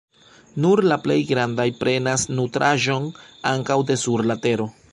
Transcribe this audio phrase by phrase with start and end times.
[0.63, 3.05] Nur la plej grandaj prenas nutraĵon
[3.51, 4.71] ankaŭ de sur la tero.